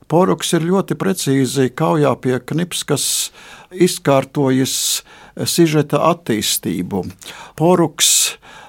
Poruks 0.07 0.53
ir 0.55 0.63
ļoti 0.63 0.95
precīzi 0.95 1.71
kaujā 1.75 2.13
pie 2.23 2.37
Knipskas 2.39 3.07
izkārtojis 3.75 4.77
sižeta 5.51 5.99
attīstību. 6.13 7.03
Poruks 7.59 8.13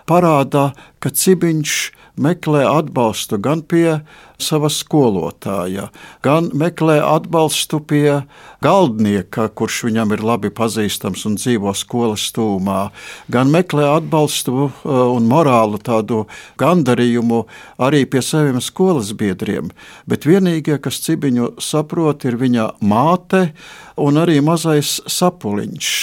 parāda, 0.08 0.72
ka 1.04 1.12
Cibiņš 1.14 1.76
meklē 2.18 2.64
atbalstu 2.66 3.38
gan 3.38 3.62
pie 3.62 4.00
sava 4.42 4.70
skolotāja, 4.74 5.88
gan 6.26 6.50
meklē 6.58 6.98
atbalstu 7.02 7.80
pie 7.90 8.24
galdnieka, 8.66 9.48
kurš 9.58 9.84
viņam 9.88 10.14
ir 10.14 10.24
labi 10.26 10.52
pazīstams 10.54 11.26
un 11.30 11.38
dzīvo 11.38 11.74
skolas 11.78 12.28
tūmā, 12.36 12.90
gan 13.34 13.54
meklē 13.54 13.88
atbalstu 13.96 14.56
uh, 14.68 14.72
un 15.14 15.30
morālu 15.30 15.82
tādu 15.82 16.26
gandarījumu 16.62 17.44
arī 17.82 18.06
pie 18.10 18.22
saviem 18.26 18.62
skolas 18.62 19.14
biedriem. 19.18 19.72
Bet 20.10 20.30
vienīgie, 20.30 20.78
kas 20.82 21.02
cibiņu 21.06 21.56
saprot, 21.62 22.26
ir 22.30 22.38
viņa 22.42 22.72
māte 22.82 23.52
un 23.98 24.22
arī 24.22 24.42
mazais 24.46 25.00
sapuliņš. 25.10 25.94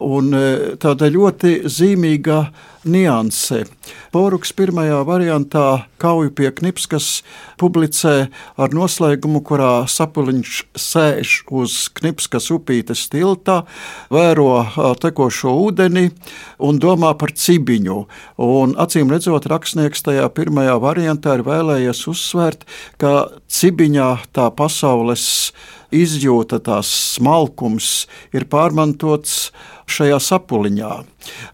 Un 0.00 0.32
uh, 0.32 0.74
tāda 0.80 1.10
ļoti 1.12 1.60
zīmīga 1.68 2.44
nianse. 2.88 3.64
Poruks 4.14 4.52
pirmajā 4.56 5.00
variantā 5.04 5.84
kauju 6.00 6.32
pie 6.36 6.48
Knipskas 6.56 7.20
publicē 7.60 8.30
ar 8.60 8.74
noslēgumu, 8.74 9.42
kurā 9.44 9.84
sapuliņš 9.90 10.60
sēž 10.80 11.34
uz 11.52 11.76
Knipskas 11.98 12.48
upītes 12.54 13.06
tilta, 13.12 13.62
vēro 14.12 14.64
tekošo 15.02 15.52
ūdeni 15.66 16.08
un 16.64 16.80
domā 16.80 17.12
par 17.20 17.34
cibiņu. 17.36 17.98
Un, 18.40 18.72
acīm 18.80 19.12
redzot, 19.12 19.48
rakstnieks 19.50 20.06
tajā 20.06 20.30
pirmajā 20.36 20.78
variantā 20.80 21.36
ir 21.36 21.44
vēlējies 21.48 22.06
uzsvērt, 22.10 22.64
ka 23.00 23.28
cibiņā 23.50 24.10
tā 24.36 24.48
pasaules 24.56 25.52
izjūta, 25.94 26.60
tās 26.62 26.88
smalkums 27.16 28.06
ir 28.36 28.46
pārmantots 28.50 29.50
šajā 29.90 30.18
sapuliņā. 30.22 30.90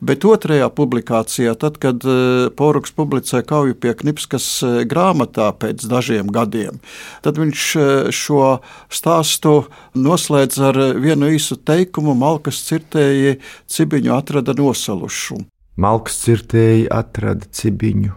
Bet 0.04 0.24
otrajā 0.28 0.68
publikācijā, 0.76 1.54
tad, 1.58 1.78
kad 1.82 2.04
e, 2.04 2.16
Poruks 2.56 2.92
publicē 2.96 3.42
kauju 3.46 3.76
pie 3.80 3.94
Knipskas 3.98 4.46
e, 4.62 4.72
grāmatā 4.88 5.48
pēc 5.56 5.86
dažiem 5.90 6.30
gadiem, 6.32 6.80
tad 7.24 7.40
viņš 7.40 7.64
e, 7.76 7.86
šo 8.14 8.58
stāstu 8.92 9.56
noslēdz 9.96 10.60
ar 10.70 10.80
vienu 11.02 11.32
īsu 11.36 11.58
teikumu: 11.58 12.14
Malkas 12.18 12.60
cirtēji 12.68 13.38
cibiņu 13.72 14.14
atrada 14.16 14.56
nosalušu. 14.56 15.40
Malkas 15.80 16.20
cirtēji 16.24 16.86
atrada 16.92 17.48
cibiņu 17.52 18.14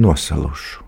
nosalušu. 0.00 0.83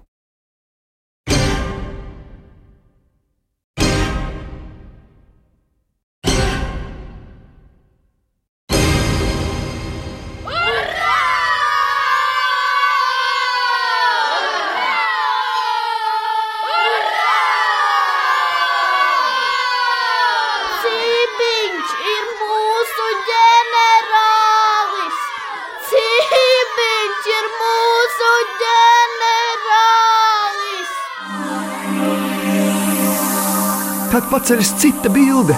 Tad 34.17 34.31
paceļas 34.31 34.71
cita 34.81 35.11
bilde. 35.13 35.53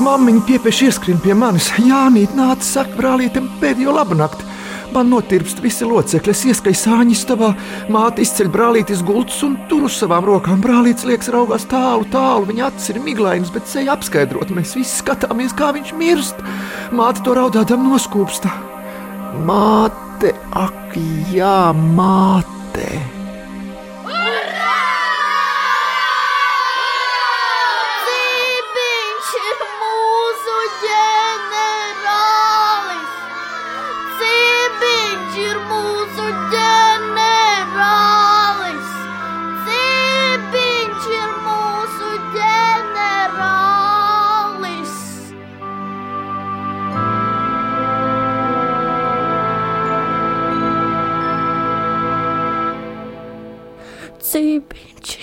Māmiņa 0.00 0.46
piepieši 0.48 0.86
ieskrien 0.88 1.18
pie 1.20 1.34
manis. 1.36 1.66
Jānīt 1.76 2.32
nāca, 2.32 2.64
saka, 2.64 2.96
brālītam 2.96 3.50
pēdējo 3.60 3.92
labu 3.92 4.16
nakti. 4.16 4.46
Man 4.94 5.12
notirpst 5.12 5.60
visi 5.60 5.84
locekļi, 5.84 6.32
es 6.32 6.46
ieskaitu 6.48 6.80
sāņu 6.86 7.18
stāvā, 7.20 7.52
māte 7.92 8.24
izceļ 8.24 8.48
brālītis 8.56 9.04
gultus 9.04 9.44
un 9.44 9.60
tur 9.68 9.90
uz 9.90 10.00
savām 10.00 10.24
rokām. 10.24 10.64
Brālītis 10.64 11.04
liekas 11.04 11.28
raugās 11.36 11.68
tālu, 11.68 12.08
tālu, 12.16 12.48
viņa 12.48 12.70
acis 12.70 12.94
ir 12.94 13.04
miglainas, 13.04 13.52
bet 13.52 13.68
seja 13.68 13.92
apskaidrot. 13.92 14.56
Mēs 14.56 14.72
visi 14.80 14.96
skatāmies, 15.04 15.52
kā 15.52 15.74
viņš 15.76 15.92
mirst. 16.00 16.40
Māte 16.96 17.28
to 17.28 17.36
raudādam 17.36 17.84
noskūpsta. 17.92 18.56
Māte, 19.44 20.32
ak, 20.64 20.96
jā, 21.36 21.58
māte! 21.76 23.11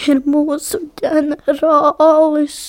Ir 0.10 0.22
mūsu 0.28 0.84
ģenerālis. 1.00 2.60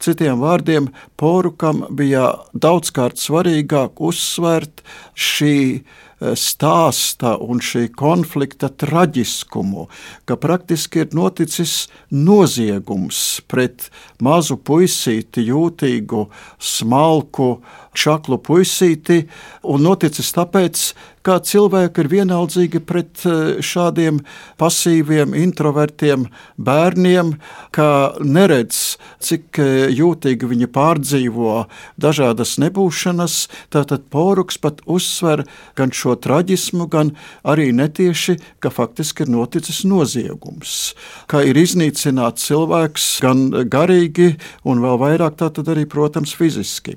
Citiem 0.00 0.40
vārdiem, 0.40 0.88
Porukam 1.20 1.84
bija 1.92 2.30
daudzkārt 2.56 3.20
svarīgāk 3.20 4.00
uzsvērt 4.08 4.80
šī 5.12 5.56
eh, 5.76 6.32
stāsta 6.32 7.34
un 7.44 7.60
šī 7.60 7.86
konflikta 7.92 8.70
traģiskumu, 8.72 9.86
ka 10.24 10.38
praktiski 10.40 11.04
ir 11.04 11.12
noticis 11.16 11.74
noziegums 12.10 13.20
pret 13.52 13.90
mazu 14.24 14.56
puisīti, 14.56 15.44
jūtīgu, 15.50 16.24
smalku, 16.72 17.50
čaklu 17.96 18.38
puisīti, 18.42 19.24
un 19.64 19.86
noticis 19.86 20.32
tāpēc, 20.36 20.90
kā 21.26 21.38
cilvēki 21.42 22.04
ir 22.04 22.08
vienaldzīgi 22.12 22.80
pret 22.86 23.24
eh, 23.26 23.58
šādiem 23.64 24.20
pasīviem, 24.60 25.34
introvertiem 25.34 26.28
bērniem, 26.68 27.34
kā 27.74 27.90
neredz, 28.22 28.96
cik 29.24 29.60
eh, 29.62 29.88
jūtīgi 29.96 30.50
viņi 30.52 30.70
pārdzīvo 30.74 31.64
dažādas 32.02 32.56
nebūšanas. 32.62 33.38
Tātad 33.74 34.06
poruks 34.12 34.60
pat 34.62 34.84
uzsver 34.86 35.46
gan 35.78 35.94
šo 35.94 36.14
traģismu, 36.22 36.86
gan 36.92 37.14
arī 37.46 37.72
netieši, 37.74 38.38
ka 38.62 38.70
faktiski 38.74 39.26
ir 39.26 39.34
noticis 39.34 39.82
noziegums, 39.88 40.94
ka 41.30 41.42
ir 41.46 41.58
iznīcināts 41.58 42.46
cilvēks 42.46 43.10
gan 43.24 43.48
garīgi, 43.72 44.36
un 44.68 44.84
vēl 44.84 45.02
vairāk 45.02 45.40
tātad 45.42 45.74
arī, 45.74 45.88
protams, 45.90 46.36
fiziski. 46.36 46.96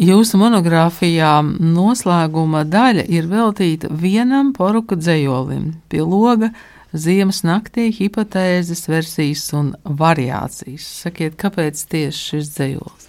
Jūsu 0.00 0.38
monogrāfijā 0.40 1.34
noslēguma 1.44 2.62
daļa 2.64 3.02
ir 3.12 3.26
veltīta 3.28 3.90
vienam 3.92 4.54
poruka 4.56 4.96
dzējolim. 4.96 5.74
Pie 5.92 6.00
loga 6.00 6.48
ziemas 6.96 7.42
naktī, 7.44 7.90
hipotēzes, 7.92 8.86
versijas 8.88 9.44
un 9.52 9.74
variācijas. 9.84 10.86
Sakiet, 11.02 11.36
kāpēc 11.36 11.84
tieši 11.92 12.22
šis 12.30 12.48
dzējolis? 12.54 13.06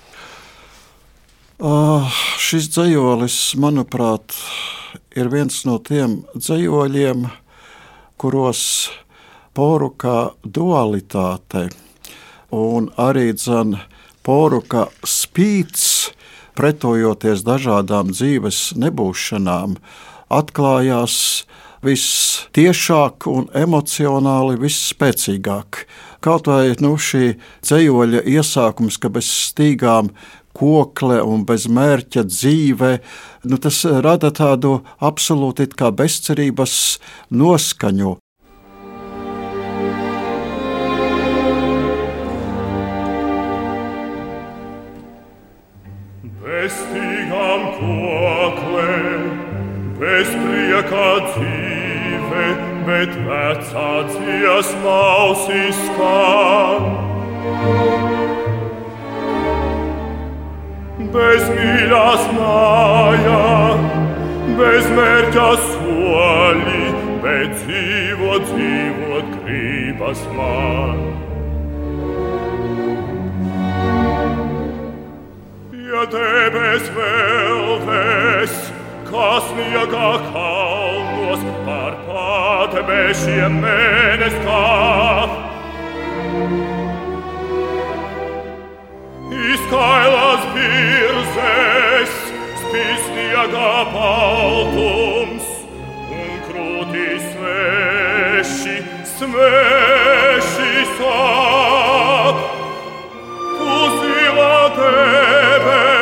Uh, 1.63 2.11
šis 2.43 2.67
dzējolis, 2.75 3.39
manuprāt, 3.61 4.35
ir 5.15 5.31
viens 5.31 5.63
no 5.63 5.79
tiem 5.79 6.25
dzējoļiem, 6.35 7.29
kuros 8.19 8.65
poru 9.55 9.93
kā 9.95 10.33
dualitāte 10.43 11.69
un 12.51 12.91
arī 12.99 13.29
dzan 13.37 13.77
poru 14.27 14.59
kā 14.59 14.89
spīts, 15.07 16.11
pretojoties 16.57 17.43
dažādām 17.47 18.11
dzīves 18.15 18.71
nebūšanām, 18.79 19.77
atklājās 20.31 21.17
vistiešāk 21.85 23.27
un 23.31 23.49
emocionāli 23.57 24.59
visspēcīgāk. 24.61 25.85
Kaut 26.21 26.49
vai 26.51 26.75
nu, 26.83 26.93
šī 27.01 27.33
ceļoļa 27.65 28.21
iesākums, 28.29 28.99
ka 29.01 29.09
bez 29.09 29.29
stīgām 29.49 30.11
kokle 30.57 31.21
un 31.25 31.45
bez 31.47 31.65
mērķa 31.71 32.25
dzīve, 32.29 32.91
nu, 33.49 33.57
tas 33.57 33.81
rada 34.05 34.29
tādu 34.35 34.81
absolūti 35.01 35.71
bezcerības 35.97 36.75
noskaņu. 37.31 38.20
Vecā 53.51 53.89
dziesma 54.07 54.97
ausīs 55.21 55.79
skan 55.87 56.83
bez 61.11 61.43
mīļās 61.51 62.27
mājā, 62.37 63.47
bez 64.59 64.87
mērķa 64.95 65.47
soli, 65.65 66.83
bet 67.25 67.57
dzīvot, 67.59 68.47
dzīvot 68.53 69.33
gribas 69.41 70.23
man. 70.37 71.01
Ja 75.91 76.05
debes 76.15 76.87
vēlvēs, 76.95 78.55
kas 79.11 79.51
sniegā 79.51 80.13
kalnos 81.31 81.43
par 81.65 81.95
pātebešiem 82.07 83.61
mēnes 83.63 84.35
kāp, 84.43 85.31
Izkailas 89.51 90.43
birzes, 90.55 92.15
spīsniega 92.61 93.71
baltums 93.93 95.47
un 96.11 96.33
krūtī 96.49 97.07
sveši, 97.29 98.77
sveši 99.15 100.85
sāk. 100.97 102.43
Tu 103.55 103.79
zila 104.01 104.55
debes, 104.77 106.00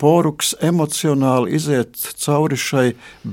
poruks 0.00 0.54
emocionāli 0.64 1.54
iziet 1.58 1.98
cauri 2.22 2.56
šai 2.58 2.86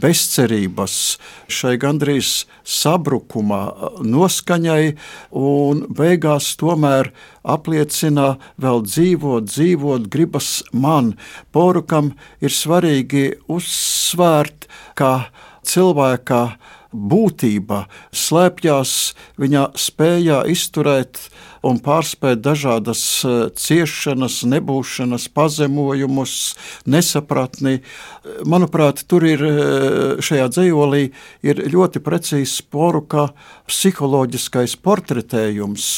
bezcerības, 0.03 1.17
šai 1.47 1.75
gandrīz 1.81 2.45
sabrukumā, 2.67 3.61
noskaņai, 4.03 4.95
un 5.31 5.85
beigās 5.97 6.51
tomēr 6.59 7.11
apliecina 7.47 8.33
vēl 8.61 8.83
dzīvot, 8.87 9.47
dzīvot, 9.47 10.09
gribas 10.11 10.61
man. 10.73 11.15
Porukam 11.55 12.13
ir 12.43 12.53
svarīgi 12.53 13.29
uzsvērt, 13.47 14.67
ka 14.99 15.29
cilvēka 15.67 16.41
būtība 16.91 17.85
slēpjas 18.15 18.93
viņa 19.39 19.69
spējā 19.77 20.43
izturēt 20.51 21.19
un 21.67 21.79
pārspēt 21.83 22.41
dažādas 22.45 23.01
eh, 23.27 23.37
ciešanas, 23.55 24.41
nebūšanas, 24.47 25.27
pazemojumus, 25.35 26.33
nesapratni. 26.87 27.81
Manuprāt, 28.47 29.03
tur 29.09 29.25
ir 29.27 29.43
eh, 29.43 30.21
šajā 30.23 30.49
ir 31.43 31.63
ļoti 31.73 32.01
precīzs 32.03 32.61
poruka 32.71 33.29
psiholoģiskais 33.67 34.77
portretējums, 34.79 35.89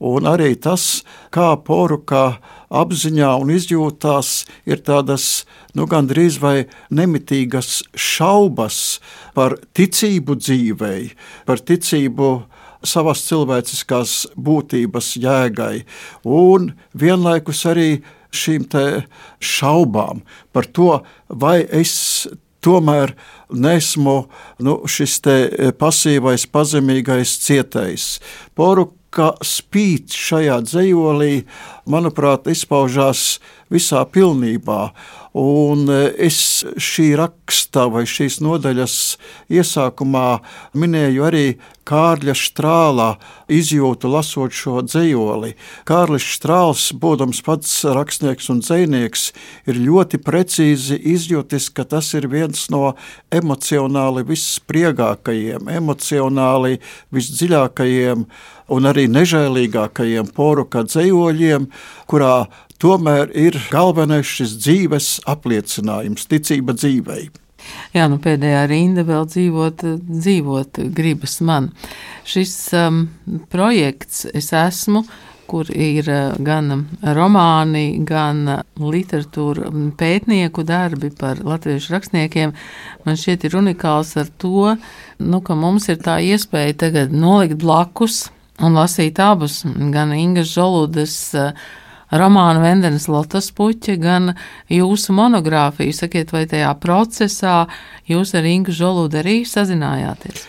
un 0.00 0.28
arī 0.30 0.54
tas, 0.56 1.04
kā 1.34 1.52
poruka 1.64 2.38
apziņā 2.68 3.30
un 3.40 3.52
izjūtās 3.54 4.44
ir 4.68 4.82
tādas 4.84 5.44
nu, 5.76 5.86
gandrīz 5.88 6.38
vai 6.40 6.68
nemitīgas 6.90 7.82
šaubas 7.96 9.00
par 9.36 9.56
ticību 9.76 10.36
dzīvei, 10.40 11.02
par 11.48 11.62
ticību 11.64 12.30
savas 12.86 13.24
cilvēciskās 13.28 14.18
būtības 14.36 15.14
jēgai, 15.18 15.84
un 16.24 16.72
vienlaikus 16.94 17.64
arī 17.70 17.88
šīm 18.34 18.68
šaubām 19.40 20.22
par 20.52 20.66
to, 20.66 21.00
vai 21.28 21.62
es 21.64 22.28
tomēr 22.60 23.14
nesmu 23.48 24.16
nu, 24.60 24.76
šis 24.86 25.20
pasīvais, 25.78 26.46
pazemīgais 26.52 27.38
cietējs. 27.46 28.18
Poru 28.58 28.90
ka 29.14 29.32
spīd 29.44 30.12
šajā 30.12 30.58
dzējolī 30.66 31.32
manuprāt, 31.88 32.48
izpaužās 32.50 33.38
visā 33.72 34.04
pilnībā. 34.12 34.90
Un 35.38 35.86
e, 35.86 35.98
es 36.26 36.64
šī 36.82 37.12
raksta 37.18 37.84
vai 37.92 38.02
šīs 38.10 38.40
nodaļas 38.42 38.94
iesākumā 39.54 40.28
minēju 40.74 41.26
arī 41.28 41.44
Kārļa 41.88 42.34
Strālā 42.36 43.06
izjūtu 43.48 44.10
lasot 44.10 44.52
šo 44.52 44.82
dzējoli. 44.84 45.54
Kārlis 45.88 46.26
Strāls, 46.34 46.88
būdams 46.90 47.40
pats 47.46 47.78
rakstnieks 47.86 48.50
un 48.52 48.60
dzējnieks, 48.64 49.30
ir 49.70 49.80
ļoti 49.86 50.20
precīzi 50.26 50.98
izjūtis, 51.14 51.70
ka 51.70 51.86
tas 51.88 52.10
ir 52.18 52.28
viens 52.28 52.66
no 52.74 52.96
emocionāli 53.30 54.26
visspriegākajiem, 54.28 55.70
emocionāli 55.78 56.80
visdziļākajiem 57.14 58.26
un 58.74 58.88
arī 58.90 59.06
nežēlīgākajiem 59.08 60.28
poruka 60.36 60.84
dzējoļiem, 60.84 61.70
kurā 62.10 62.34
tomēr 62.82 63.32
ir 63.36 63.58
galvenais 63.72 64.26
šis 64.26 64.56
dzīves 64.62 65.10
apliecinājums, 65.28 66.28
ticība 66.30 66.76
dzīvei. 66.78 67.28
Jā, 67.92 68.06
nu 68.10 68.18
pēdējā 68.22 68.66
rinda 68.70 69.04
vēl 69.06 69.26
dzīvot, 69.28 69.82
dzīvot 70.08 70.82
gribas 70.94 71.38
man. 71.44 71.72
Šis 72.28 72.54
um, 72.76 73.06
projekts 73.52 74.24
es 74.36 74.52
esmu, 74.56 75.02
kur 75.48 75.68
ir 75.72 76.08
uh, 76.12 76.36
gan 76.44 76.84
romāni, 77.16 77.98
gan 78.06 78.44
literatūra 78.78 79.72
pētnieku 79.98 80.64
darbi 80.68 81.10
par 81.18 81.42
latviešu 81.44 81.96
rakstniekiem, 81.96 82.54
man 83.04 83.20
šķiet 83.20 83.48
ir 83.48 83.58
unikāls 83.62 84.14
ar 84.20 84.30
to, 84.40 84.76
nu, 85.18 85.42
ka 85.42 85.58
mums 85.58 85.90
ir 85.90 86.00
tā 86.04 86.20
iespēja 86.24 86.78
tagad 86.86 87.12
nolikt 87.16 87.58
blakus 87.60 88.28
un 88.62 88.78
lasīt 88.78 89.18
abus, 89.22 89.62
gan 89.66 90.14
Ingas 90.14 90.54
Žoludas 90.54 91.18
uh, 91.38 91.68
romānu 92.12 92.62
Vendenes 92.62 93.08
Lotas 93.10 93.50
puķa, 93.54 93.96
gan 94.00 94.34
jūsu 94.72 95.14
monogrāfiju. 95.16 95.96
Sakiet, 95.96 96.32
vai 96.32 96.46
tajā 96.48 96.70
procesā 96.80 97.66
jūs 98.08 98.34
ar 98.38 98.48
Ingu 98.48 98.74
Žoludu 98.74 99.20
arī 99.22 99.42
sazinājāties? 99.48 100.46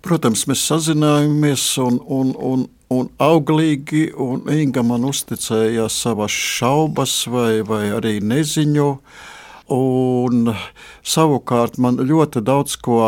Protams, 0.00 0.46
mēs 0.48 0.62
sazinājāmies 0.70 1.64
un, 1.84 1.98
un, 2.08 2.30
un, 2.40 2.62
un 2.94 3.10
auglīgi, 3.20 4.06
un 4.16 4.46
Inga 4.48 4.84
man 4.86 5.04
uzticēja 5.10 5.90
savas 5.92 6.32
šaubas 6.32 7.26
vai, 7.28 7.60
vai 7.66 7.90
arī 7.98 8.16
neziņu, 8.24 8.88
un 9.76 10.54
savukārt 11.06 11.76
man 11.78 12.00
ļoti 12.00 12.42
daudz 12.46 12.78
ko 12.80 13.02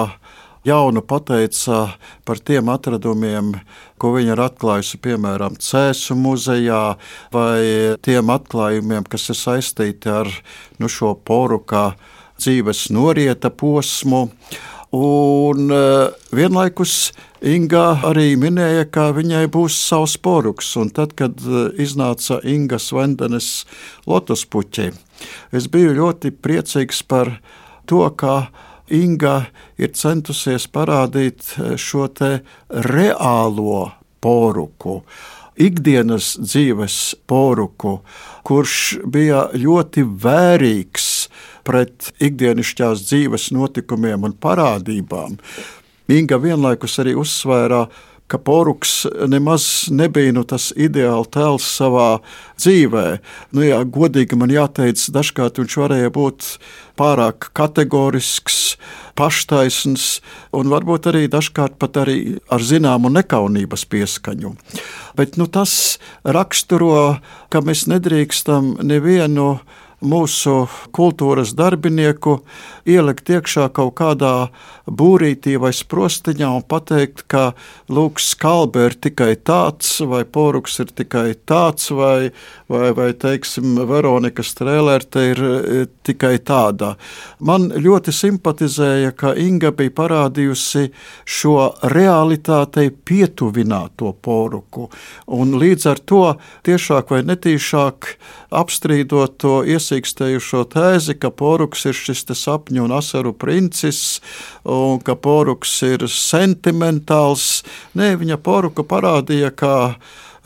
jaunu 0.64 1.02
pateica 1.02 1.96
par 2.24 2.38
tiem 2.38 2.70
atradumiem, 2.72 3.52
ko 3.98 4.12
viņa 4.16 4.34
ir 4.34 4.42
atklājusi 4.46 5.00
piemēram 5.02 5.58
Cēsu 5.58 6.16
muzejā, 6.18 6.96
vai 7.34 7.96
tiem 8.02 8.30
atklājumiem, 8.34 9.06
kas 9.10 9.30
ir 9.32 9.38
saistīti 9.38 10.10
ar 10.10 10.30
nu, 10.78 10.90
šo 10.90 11.14
poru 11.18 11.60
kā 11.62 11.92
dzīves 12.40 12.90
norieta 12.94 13.50
posmu. 13.50 14.28
Un 14.92 15.70
uh, 15.72 16.10
vienlaikus 16.36 17.12
Inga 17.42 18.04
arī 18.06 18.36
minēja, 18.38 18.84
ka 18.92 19.08
viņai 19.16 19.46
būs 19.50 19.74
savs 19.88 20.18
poruks. 20.20 20.68
Tad, 20.94 21.14
kad 21.18 21.40
uh, 21.48 21.72
iznāca 21.80 22.38
Inga 22.46 22.78
Svendenes 22.78 23.64
lotus 24.06 24.44
puķi, 24.44 24.92
es 25.50 25.66
biju 25.72 25.96
ļoti 25.96 26.34
priecīgs 26.44 27.00
par 27.08 27.32
to, 27.88 28.04
ka 28.20 28.52
Inga 28.92 29.46
ir 29.80 29.94
centusies 29.96 30.66
parādīt 30.68 31.54
eh, 31.56 31.74
šo 31.80 32.08
reālo 32.68 33.92
poruku, 34.22 35.00
ikdienas 35.56 36.36
dzīves 36.40 36.98
poruku, 37.26 38.00
kurš 38.44 38.98
bija 39.04 39.48
ļoti 39.56 40.04
vērīgs 40.04 41.08
pret 41.64 42.12
ikdienišķās 42.20 43.06
dzīves 43.08 43.50
notikumiem 43.54 44.28
un 44.28 44.36
parādībām. 44.36 45.38
Inga 46.12 46.36
vienlaikus 46.42 46.98
arī 47.00 47.14
uzsvērā, 47.16 47.86
ka 48.32 48.38
Poruks 48.40 49.02
nemaz 49.28 49.66
nebija 49.92 50.32
nu, 50.32 50.46
tas 50.48 50.70
ideāls 50.72 51.28
tēls 51.34 51.66
savā 51.76 52.06
dzīvē. 52.56 53.06
Nu, 53.52 53.64
jā, 53.66 53.82
godīgi 53.84 54.38
man 54.40 54.52
jāteic, 54.52 55.02
dažkārt 55.12 55.60
viņš 55.60 55.76
varēja 55.82 56.12
būt 56.14 56.48
pārāk 56.96 57.50
kategorisks, 57.56 58.78
paštaisns 59.20 60.22
un 60.56 60.72
varbūt 60.72 61.10
arī 61.12 61.26
dažkārt 61.28 61.76
pat 61.82 62.00
arī 62.00 62.38
ar 62.48 62.64
zināmu 62.64 63.12
nekaunības 63.12 63.84
pieskaņu. 63.92 64.54
Bet 65.18 65.36
nu, 65.36 65.44
tas 65.52 65.98
raksturo, 66.24 67.18
ka 67.52 67.60
mēs 67.60 67.84
nedrīkstam 67.92 68.78
nevienu 68.80 69.58
mūsu 70.02 70.66
kultūras 70.94 71.54
darbinieku 71.56 72.40
ielikt 72.88 73.30
iekšā 73.30 73.68
kaut 73.74 73.94
kādā 74.00 74.34
būrītī 74.86 75.54
vai 75.62 75.70
sprostiņā 75.76 76.48
un 76.58 76.64
pateikt, 76.66 77.24
ka 77.30 77.52
lūk, 77.92 78.20
skalbe 78.22 78.88
ir 78.88 78.98
tikai 78.98 79.34
tāds, 79.38 79.94
vai 80.02 80.24
poruks 80.24 80.80
ir 80.82 80.90
tikai 80.90 81.32
tāds, 81.46 81.90
vai, 81.94 82.32
vai, 82.72 82.92
vai 82.96 83.10
teiksim, 83.12 83.76
Veronika 83.88 84.42
Strēlerte 84.44 85.24
ir 85.30 85.42
e, 85.44 85.82
tikai 86.06 86.38
tāda. 86.46 86.94
Man 87.44 87.68
ļoti 87.72 88.14
simpatizēja, 88.16 89.12
ka 89.18 89.34
Inga 89.38 89.72
bija 89.76 89.92
parādījusi 89.98 90.88
šo 91.28 91.56
realitātei 91.92 92.88
pietuvināto 92.90 94.14
poruku, 94.24 94.88
un 95.28 95.56
līdz 95.60 95.88
ar 95.92 96.00
to 96.08 96.22
tiešāk 96.66 97.12
vai 97.12 97.22
netīšāk 97.28 98.10
apstrīdot 98.62 99.36
to 99.42 99.54
iesīkstējušo 99.68 100.64
tēzi, 100.72 101.18
ka 101.20 101.32
poruks 101.34 101.86
ir 101.88 101.96
šis 101.96 102.24
sapņu 102.38 102.86
un 102.86 102.96
asaru 102.96 103.34
princis, 103.36 104.20
un 104.64 105.00
ka 105.04 105.16
poruks 105.18 105.74
ir 105.86 106.06
sentimentāls. 106.08 107.62
Nē, 107.98 108.14
viņa 108.20 108.38
poruka 108.40 108.84
parādīja, 108.86 109.52
kā 109.52 109.76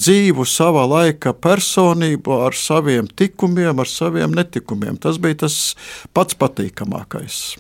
dzīvu 0.01 0.47
savā 0.49 0.85
laika 0.89 1.33
personību 1.33 2.41
ar 2.47 2.57
saviem 2.57 3.09
tikumiem, 3.09 3.79
ar 3.81 3.91
saviem 3.91 4.35
netikumiem. 4.37 4.99
Tas 5.01 5.21
bija 5.23 5.47
tas 5.47 5.77
pats 6.17 6.37
patīkamākais. 6.39 7.57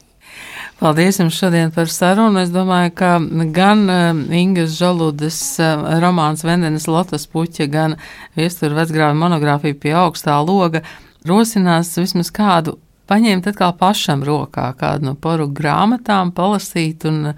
Paldies 0.76 1.16
jums 1.16 1.38
šodien 1.40 1.70
par 1.72 1.88
sarunu. 1.88 2.42
Es 2.42 2.50
domāju, 2.52 2.92
ka 2.98 3.14
gan 3.56 3.86
uh, 3.88 4.18
Ingas 4.36 4.74
Žaludas 4.76 5.38
uh, 5.62 5.86
romāns 6.02 6.44
Vendenes 6.44 6.84
Lotas 6.90 7.24
puķa, 7.32 7.68
gan 7.72 7.96
viestura 8.36 8.82
vecgrāva 8.82 9.16
monogrāfija 9.16 9.78
pie 9.80 9.94
augstā 9.96 10.36
loga 10.44 10.84
rosinās 11.26 11.94
vismaz 11.96 12.28
kādu 12.34 12.76
paņemt 13.08 13.48
atkal 13.48 13.72
pašam 13.78 14.24
rokā 14.26 14.68
kādu 14.78 15.08
no 15.10 15.14
poru 15.16 15.48
grāmatām, 15.48 16.34
palasīt 16.36 17.06
un, 17.08 17.32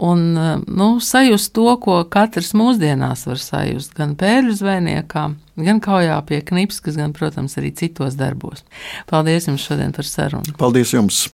un 0.00 0.22
nu, 0.66 0.88
sajust 1.04 1.52
to, 1.56 1.66
ko 1.82 2.00
katrs 2.12 2.54
mūsdienās 2.56 3.26
var 3.28 3.40
sajust. 3.42 3.92
Gan 3.98 4.16
pēļu 4.20 4.56
zvejniekā, 4.56 5.26
gan 5.60 5.82
kaujā 5.84 6.16
pie 6.28 6.40
knipskas, 6.46 6.96
gan, 7.00 7.12
protams, 7.16 7.58
arī 7.60 7.74
citos 7.76 8.16
darbos. 8.20 8.64
Paldies 9.10 9.50
jums 9.50 9.66
šodien 9.68 9.92
par 9.96 10.08
sarunu. 10.08 10.56
Paldies 10.60 10.94
jums! 10.96 11.26